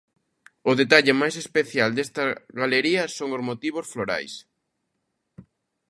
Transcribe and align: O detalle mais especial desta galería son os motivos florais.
O 0.69 0.71
detalle 0.81 1.13
mais 1.21 1.35
especial 1.43 1.89
desta 1.93 2.23
galería 2.61 3.03
son 3.17 3.29
os 3.37 3.45
motivos 3.49 3.85
florais. 3.93 4.33